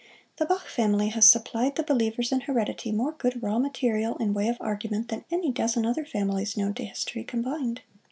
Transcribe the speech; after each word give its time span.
The 0.37 0.47
Bach 0.47 0.65
family 0.67 1.09
has 1.09 1.29
supplied 1.29 1.75
the 1.75 1.83
believers 1.83 2.31
in 2.31 2.39
heredity 2.41 2.91
more 2.91 3.11
good 3.11 3.43
raw 3.43 3.59
material 3.59 4.15
in 4.15 4.33
way 4.33 4.47
of 4.47 4.57
argument 4.59 5.09
than 5.09 5.25
any 5.29 5.51
dozen 5.51 5.85
other 5.85 6.05
families 6.05 6.57
known 6.57 6.73
to 6.73 6.85
history, 6.85 7.23
combined. 7.23 7.81